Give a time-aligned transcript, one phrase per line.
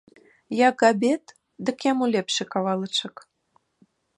[0.69, 1.25] Як абед,
[1.69, 3.15] дык яму лепшы кавалачак.